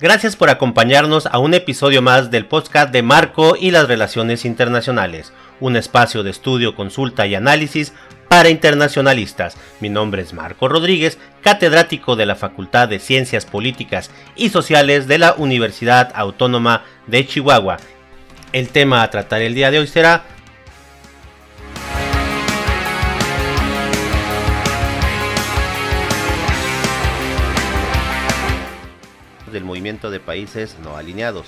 [0.00, 5.32] Gracias por acompañarnos a un episodio más del podcast de Marco y las Relaciones Internacionales,
[5.60, 7.92] un espacio de estudio, consulta y análisis
[8.28, 9.56] para internacionalistas.
[9.78, 15.18] Mi nombre es Marco Rodríguez, catedrático de la Facultad de Ciencias Políticas y Sociales de
[15.18, 17.76] la Universidad Autónoma de Chihuahua.
[18.52, 20.24] El tema a tratar el día de hoy será
[29.66, 31.46] movimiento de países no alineados.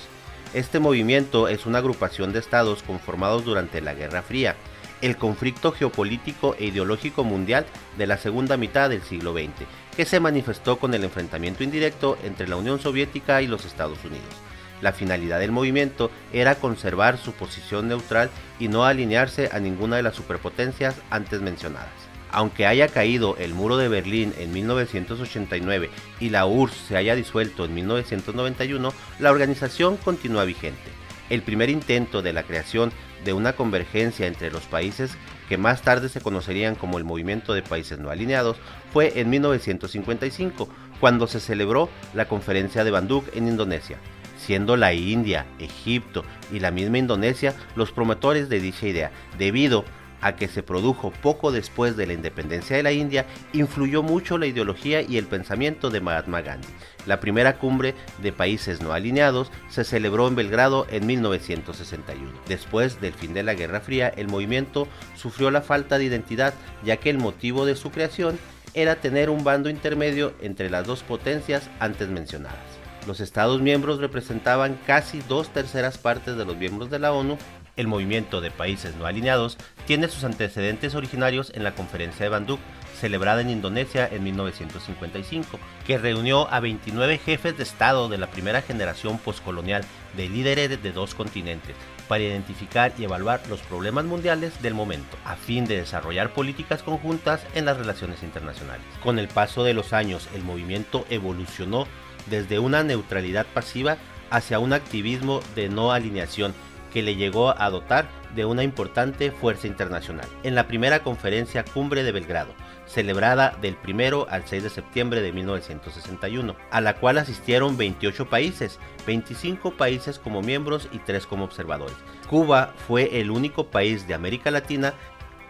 [0.53, 4.55] Este movimiento es una agrupación de estados conformados durante la Guerra Fría,
[5.01, 7.65] el conflicto geopolítico e ideológico mundial
[7.97, 12.47] de la segunda mitad del siglo XX, que se manifestó con el enfrentamiento indirecto entre
[12.47, 14.35] la Unión Soviética y los Estados Unidos.
[14.81, 20.03] La finalidad del movimiento era conservar su posición neutral y no alinearse a ninguna de
[20.03, 22.08] las superpotencias antes mencionadas.
[22.31, 27.65] Aunque haya caído el muro de Berlín en 1989 y la URSS se haya disuelto
[27.65, 30.91] en 1991, la organización continúa vigente.
[31.29, 32.91] El primer intento de la creación
[33.23, 35.11] de una convergencia entre los países
[35.47, 38.57] que más tarde se conocerían como el Movimiento de Países No Alineados
[38.93, 43.97] fue en 1955, cuando se celebró la Conferencia de Bandung en Indonesia,
[44.37, 49.98] siendo la India, Egipto y la misma Indonesia los promotores de dicha idea, debido a
[50.35, 55.01] que se produjo poco después de la independencia de la India, influyó mucho la ideología
[55.01, 56.67] y el pensamiento de Mahatma Gandhi.
[57.05, 62.31] La primera cumbre de países no alineados se celebró en Belgrado en 1961.
[62.47, 66.97] Después del fin de la Guerra Fría, el movimiento sufrió la falta de identidad, ya
[66.97, 68.37] que el motivo de su creación
[68.73, 72.79] era tener un bando intermedio entre las dos potencias antes mencionadas.
[73.07, 77.37] Los Estados miembros representaban casi dos terceras partes de los miembros de la ONU
[77.79, 79.57] el movimiento de países no alineados
[79.87, 82.59] tiene sus antecedentes originarios en la Conferencia de Bandung,
[82.99, 85.57] celebrada en Indonesia en 1955,
[85.87, 89.85] que reunió a 29 jefes de Estado de la primera generación postcolonial
[90.17, 91.73] de líderes de dos continentes
[92.09, 97.45] para identificar y evaluar los problemas mundiales del momento, a fin de desarrollar políticas conjuntas
[97.55, 98.85] en las relaciones internacionales.
[99.01, 101.87] Con el paso de los años, el movimiento evolucionó
[102.25, 103.97] desde una neutralidad pasiva
[104.31, 106.53] hacia un activismo de no alineación
[106.91, 110.27] que le llegó a dotar de una importante fuerza internacional.
[110.43, 112.53] En la primera conferencia Cumbre de Belgrado,
[112.85, 118.79] celebrada del 1 al 6 de septiembre de 1961, a la cual asistieron 28 países,
[119.05, 121.95] 25 países como miembros y 3 como observadores.
[122.29, 124.93] Cuba fue el único país de América Latina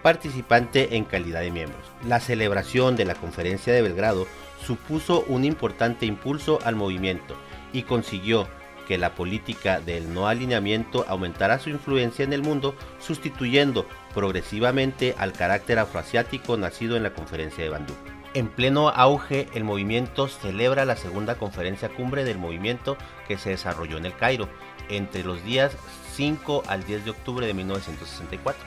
[0.02, 1.84] participante en calidad de miembros.
[2.08, 4.28] La celebración de la conferencia de Belgrado
[4.66, 7.36] supuso un importante impulso al movimiento
[7.74, 8.48] y consiguió
[8.90, 13.86] que la política del no alineamiento aumentará su influencia en el mundo, sustituyendo
[14.16, 17.98] progresivamente al carácter afroasiático nacido en la conferencia de Bandung.
[18.34, 22.98] En pleno auge, el movimiento celebra la segunda conferencia cumbre del movimiento
[23.28, 24.50] que se desarrolló en el Cairo
[24.90, 25.72] entre los días
[26.16, 28.60] 5 al 10 de octubre de 1964.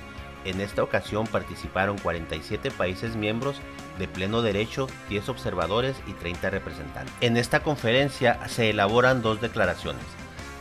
[0.45, 3.57] En esta ocasión participaron 47 países miembros
[3.99, 7.15] de pleno derecho, 10 observadores y 30 representantes.
[7.21, 10.05] En esta conferencia se elaboran dos declaraciones,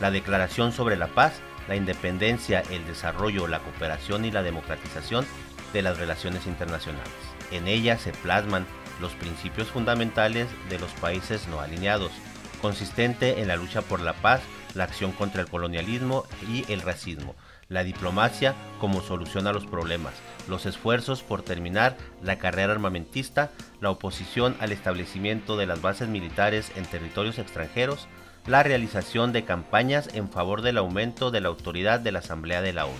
[0.00, 1.34] la Declaración sobre la Paz,
[1.68, 5.24] la Independencia, el Desarrollo, la Cooperación y la Democratización
[5.72, 7.12] de las Relaciones Internacionales.
[7.50, 8.66] En ella se plasman
[9.00, 12.12] los principios fundamentales de los países no alineados,
[12.60, 14.40] consistente en la lucha por la paz,
[14.74, 17.34] la acción contra el colonialismo y el racismo,
[17.72, 20.14] la diplomacia como solución a los problemas,
[20.48, 23.50] los esfuerzos por terminar la carrera armamentista,
[23.80, 28.08] la oposición al establecimiento de las bases militares en territorios extranjeros,
[28.46, 32.72] la realización de campañas en favor del aumento de la autoridad de la Asamblea de
[32.72, 32.96] la ONU,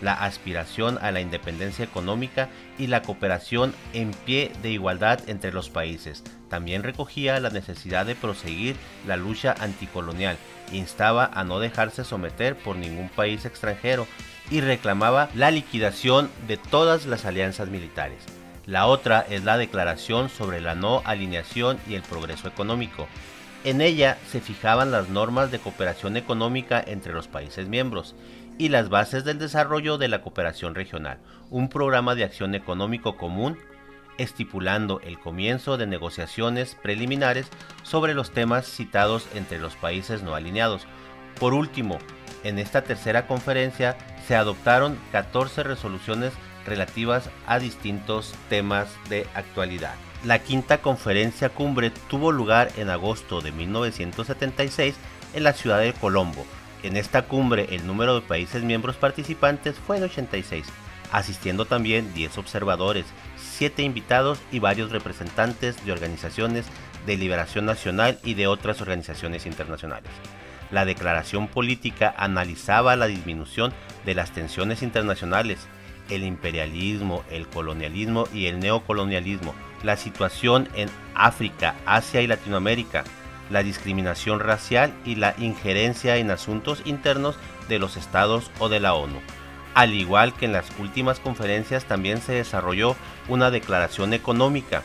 [0.00, 2.48] la aspiración a la independencia económica
[2.78, 6.22] y la cooperación en pie de igualdad entre los países.
[6.48, 8.76] También recogía la necesidad de proseguir
[9.06, 10.36] la lucha anticolonial,
[10.72, 14.06] instaba a no dejarse someter por ningún país extranjero
[14.50, 18.18] y reclamaba la liquidación de todas las alianzas militares.
[18.64, 23.08] La otra es la Declaración sobre la no alineación y el progreso económico.
[23.64, 28.14] En ella se fijaban las normas de cooperación económica entre los países miembros
[28.58, 31.18] y las bases del desarrollo de la cooperación regional,
[31.50, 33.58] un programa de acción económico común
[34.18, 37.46] estipulando el comienzo de negociaciones preliminares
[37.82, 40.86] sobre los temas citados entre los países no alineados.
[41.38, 41.98] Por último,
[42.44, 43.96] en esta tercera conferencia
[44.26, 46.32] se adoptaron 14 resoluciones
[46.66, 49.94] relativas a distintos temas de actualidad.
[50.24, 54.96] La quinta conferencia cumbre tuvo lugar en agosto de 1976
[55.34, 56.44] en la ciudad de Colombo.
[56.82, 60.66] En esta cumbre el número de países miembros participantes fue de 86,
[61.12, 63.06] asistiendo también 10 observadores,
[63.56, 66.66] 7 invitados y varios representantes de organizaciones
[67.06, 70.10] de Liberación Nacional y de otras organizaciones internacionales.
[70.70, 73.72] La declaración política analizaba la disminución
[74.04, 75.66] de las tensiones internacionales,
[76.10, 83.04] el imperialismo, el colonialismo y el neocolonialismo, la situación en África, Asia y Latinoamérica,
[83.50, 87.36] la discriminación racial y la injerencia en asuntos internos
[87.68, 89.20] de los estados o de la ONU.
[89.76, 92.96] Al igual que en las últimas conferencias también se desarrolló
[93.28, 94.82] una declaración económica,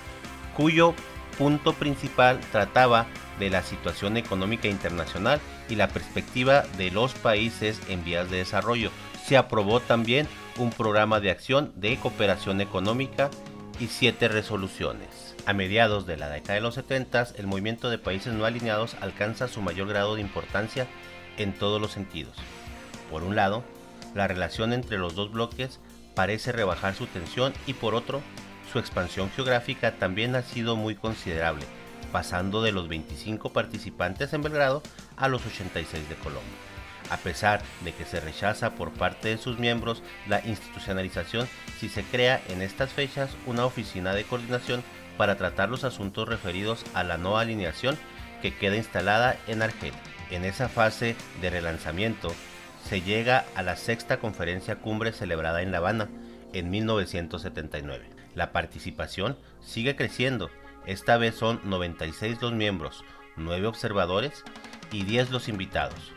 [0.53, 0.93] cuyo
[1.37, 3.05] punto principal trataba
[3.39, 5.39] de la situación económica internacional
[5.69, 8.91] y la perspectiva de los países en vías de desarrollo.
[9.25, 10.27] Se aprobó también
[10.57, 13.29] un programa de acción de cooperación económica
[13.79, 15.37] y siete resoluciones.
[15.45, 19.47] A mediados de la década de los 70, el movimiento de países no alineados alcanza
[19.47, 20.85] su mayor grado de importancia
[21.37, 22.35] en todos los sentidos.
[23.09, 23.63] Por un lado,
[24.13, 25.79] la relación entre los dos bloques
[26.15, 28.21] parece rebajar su tensión y por otro,
[28.71, 31.65] su expansión geográfica también ha sido muy considerable,
[32.11, 34.81] pasando de los 25 participantes en Belgrado
[35.17, 36.71] a los 86 de Colombia.
[37.09, 41.47] A pesar de que se rechaza por parte de sus miembros la institucionalización
[41.79, 44.83] si se crea en estas fechas una oficina de coordinación
[45.17, 47.97] para tratar los asuntos referidos a la no alineación
[48.41, 49.93] que queda instalada en Argel.
[50.29, 52.33] En esa fase de relanzamiento
[52.87, 56.09] se llega a la sexta conferencia cumbre celebrada en La Habana
[56.53, 58.09] en 1979.
[58.35, 60.49] La participación sigue creciendo
[60.85, 63.03] esta vez son 96 los miembros,
[63.35, 64.43] 9 observadores
[64.91, 66.11] y 10 los invitados.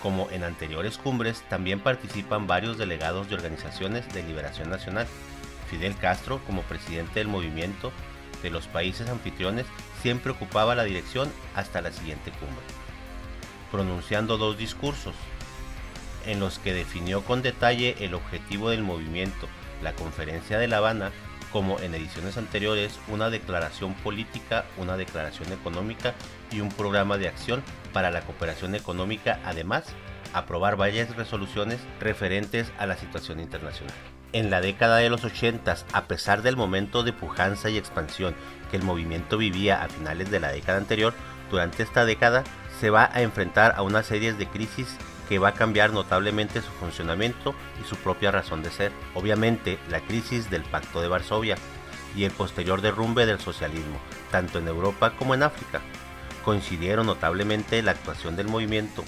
[0.00, 5.08] Como en anteriores cumbres, también participan varios delegados de organizaciones de liberación nacional.
[5.68, 7.90] Fidel Castro, como presidente del movimiento
[8.42, 9.66] de los países anfitriones,
[10.02, 12.64] siempre ocupaba la dirección hasta la siguiente cumbre,
[13.72, 15.16] pronunciando dos discursos,
[16.26, 19.48] en los que definió con detalle el objetivo del movimiento,
[19.82, 21.12] la Conferencia de La Habana
[21.52, 26.14] como en ediciones anteriores, una declaración política, una declaración económica
[26.50, 27.62] y un programa de acción
[27.92, 29.84] para la cooperación económica, además,
[30.34, 33.94] aprobar varias resoluciones referentes a la situación internacional.
[34.32, 38.34] En la década de los 80, a pesar del momento de pujanza y expansión
[38.70, 41.14] que el movimiento vivía a finales de la década anterior,
[41.50, 42.44] durante esta década
[42.80, 46.70] se va a enfrentar a una serie de crisis que va a cambiar notablemente su
[46.72, 48.92] funcionamiento y su propia razón de ser.
[49.14, 51.56] Obviamente, la crisis del Pacto de Varsovia
[52.16, 53.98] y el posterior derrumbe del socialismo,
[54.30, 55.80] tanto en Europa como en África.
[56.44, 59.04] Coincidieron notablemente la actuación del movimiento.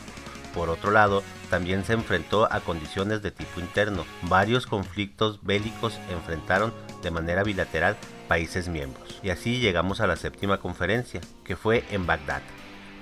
[0.54, 4.04] Por otro lado, también se enfrentó a condiciones de tipo interno.
[4.22, 7.96] Varios conflictos bélicos enfrentaron de manera bilateral
[8.28, 9.20] países miembros.
[9.22, 12.42] Y así llegamos a la séptima conferencia, que fue en Bagdad,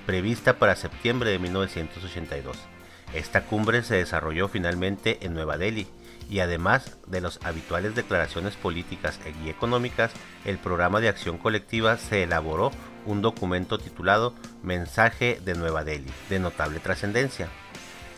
[0.05, 2.76] prevista para septiembre de 1982.
[3.13, 5.87] Esta cumbre se desarrolló finalmente en Nueva Delhi
[6.29, 10.11] y además de las habituales declaraciones políticas y económicas,
[10.45, 12.71] el programa de acción colectiva se elaboró
[13.05, 17.47] un documento titulado Mensaje de Nueva Delhi, de notable trascendencia.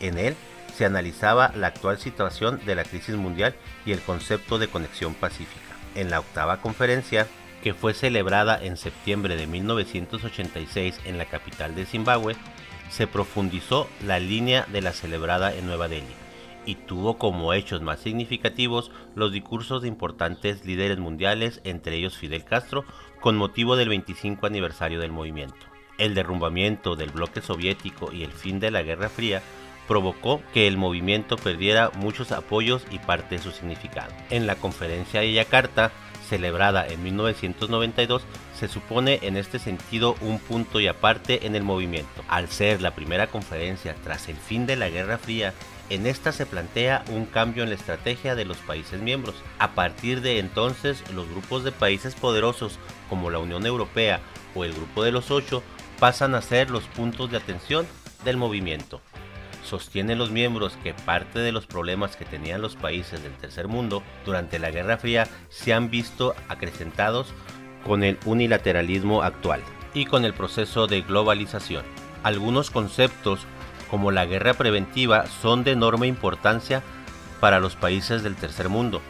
[0.00, 0.34] En él
[0.76, 3.54] se analizaba la actual situación de la crisis mundial
[3.86, 5.60] y el concepto de conexión pacífica.
[5.94, 7.26] En la octava conferencia,
[7.62, 12.34] que fue celebrada en septiembre de 1986 en la capital de Zimbabue,
[12.90, 16.12] se profundizó la línea de la celebrada en Nueva Delhi
[16.66, 22.44] y tuvo como hechos más significativos los discursos de importantes líderes mundiales, entre ellos Fidel
[22.44, 22.84] Castro,
[23.20, 25.66] con motivo del 25 aniversario del movimiento.
[25.98, 29.42] El derrumbamiento del bloque soviético y el fin de la Guerra Fría
[29.88, 34.12] provocó que el movimiento perdiera muchos apoyos y parte de su significado.
[34.30, 35.92] En la conferencia de Yakarta,
[36.30, 38.22] celebrada en 1992,
[38.58, 42.22] se supone en este sentido un punto y aparte en el movimiento.
[42.28, 45.52] Al ser la primera conferencia tras el fin de la Guerra Fría,
[45.90, 49.34] en esta se plantea un cambio en la estrategia de los países miembros.
[49.58, 54.20] A partir de entonces, los grupos de países poderosos como la Unión Europea
[54.54, 55.64] o el Grupo de los Ocho
[55.98, 57.88] pasan a ser los puntos de atención
[58.24, 59.00] del movimiento.
[59.70, 64.02] Sostienen los miembros que parte de los problemas que tenían los países del tercer mundo
[64.26, 67.28] durante la Guerra Fría se han visto acrecentados
[67.86, 69.60] con el unilateralismo actual
[69.94, 71.84] y con el proceso de globalización.
[72.24, 73.46] Algunos conceptos
[73.88, 76.82] como la guerra preventiva son de enorme importancia
[77.38, 79.00] para los países del tercer mundo.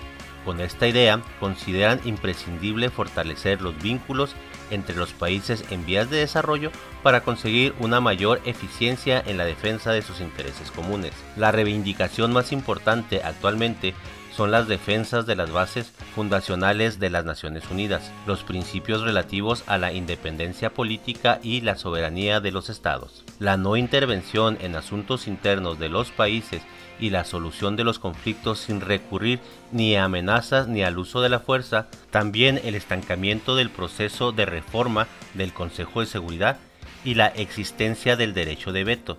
[0.45, 4.37] Con esta idea consideran imprescindible fortalecer los vínculos
[4.71, 6.71] entre los países en vías de desarrollo
[7.03, 11.13] para conseguir una mayor eficiencia en la defensa de sus intereses comunes.
[11.37, 13.95] La reivindicación más importante actualmente
[14.37, 19.79] son las defensas de las bases fundacionales de las Naciones Unidas, los principios relativos a
[19.79, 25.79] la independencia política y la soberanía de los estados, la no intervención en asuntos internos
[25.79, 26.63] de los países
[27.01, 29.41] y la solución de los conflictos sin recurrir
[29.73, 34.47] ni a amenazas ni al uso de la fuerza, también el estancamiento del proceso de
[34.47, 36.59] reforma del Consejo de Seguridad
[37.05, 39.19] y la existencia del derecho de veto,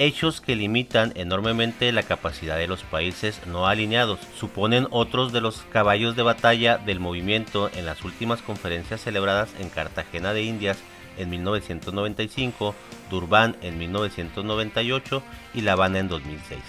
[0.00, 4.18] hechos que limitan enormemente la capacidad de los países no alineados.
[4.34, 9.68] Suponen otros de los caballos de batalla del movimiento en las últimas conferencias celebradas en
[9.68, 10.78] Cartagena de Indias
[11.18, 12.74] en 1995,
[13.10, 16.60] Durban en 1998 y La Habana en 2006.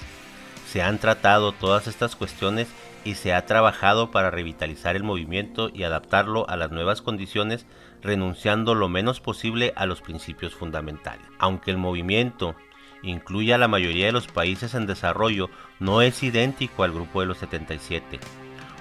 [0.67, 2.67] Se han tratado todas estas cuestiones
[3.05, 7.65] y se ha trabajado para revitalizar el movimiento y adaptarlo a las nuevas condiciones,
[8.01, 11.25] renunciando lo menos posible a los principios fundamentales.
[11.39, 12.55] Aunque el movimiento
[13.03, 17.27] incluye a la mayoría de los países en desarrollo, no es idéntico al grupo de
[17.27, 18.19] los 77.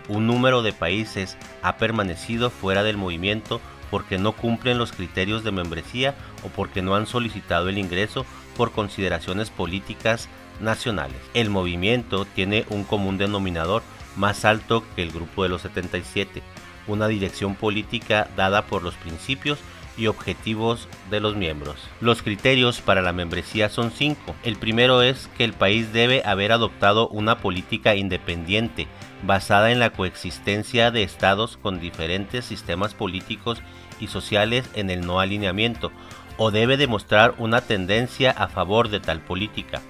[0.08, 3.60] Un número de países ha permanecido fuera del movimiento
[3.90, 8.24] porque no cumplen los criterios de membresía o porque no han solicitado el ingreso
[8.56, 10.28] por consideraciones políticas
[10.60, 11.18] nacionales.
[11.34, 13.82] El movimiento tiene un común denominador
[14.16, 16.42] más alto que el grupo de los 77,
[16.86, 19.58] una dirección política dada por los principios
[20.00, 21.76] y objetivos de los miembros.
[22.00, 24.34] Los criterios para la membresía son cinco.
[24.42, 28.88] El primero es que el país debe haber adoptado una política independiente
[29.22, 33.60] basada en la coexistencia de estados con diferentes sistemas políticos
[34.00, 35.92] y sociales en el no alineamiento,
[36.38, 39.82] o debe demostrar una tendencia a favor de tal política.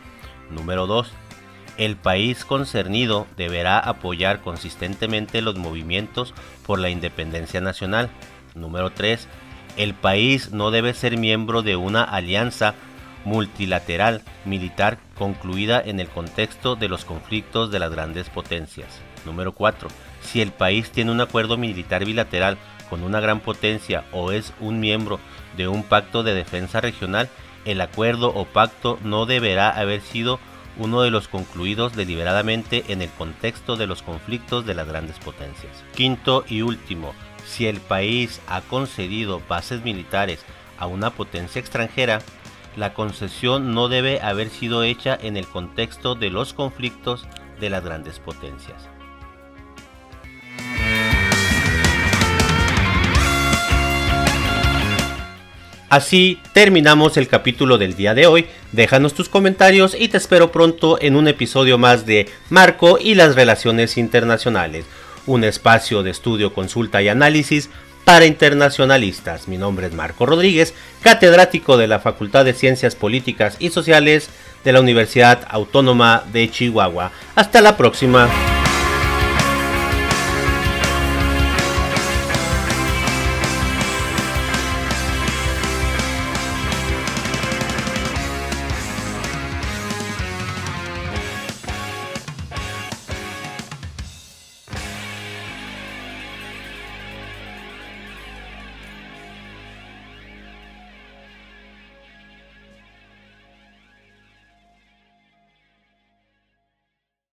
[0.51, 1.13] Número 2.
[1.77, 6.35] El país concernido deberá apoyar consistentemente los movimientos
[6.67, 8.11] por la independencia nacional.
[8.57, 9.29] Número 3
[9.77, 12.75] el país no debe ser miembro de una alianza
[13.25, 19.01] multilateral militar concluida en el contexto de los conflictos de las grandes potencias.
[19.27, 19.89] Número 4.
[20.23, 22.57] Si el país tiene un acuerdo militar bilateral
[22.89, 25.21] con una gran potencia o es un miembro
[25.57, 27.29] de un pacto de defensa regional,
[27.65, 30.41] el acuerdo o pacto no deberá haber sido
[30.79, 35.85] uno de los concluidos deliberadamente en el contexto de los conflictos de las grandes potencias.
[35.95, 37.13] Quinto y último,
[37.51, 40.41] si el país ha concedido bases militares
[40.79, 42.21] a una potencia extranjera,
[42.77, 47.27] la concesión no debe haber sido hecha en el contexto de los conflictos
[47.59, 48.89] de las grandes potencias.
[55.89, 58.47] Así terminamos el capítulo del día de hoy.
[58.71, 63.35] Déjanos tus comentarios y te espero pronto en un episodio más de Marco y las
[63.35, 64.87] relaciones internacionales
[65.27, 67.71] un espacio de estudio, consulta y análisis
[68.05, 69.49] para internacionalistas.
[69.49, 74.29] Mi nombre es Marco Rodríguez, catedrático de la Facultad de Ciencias Políticas y Sociales
[74.65, 77.13] de la Universidad Autónoma de Chihuahua.
[77.35, 78.29] Hasta la próxima.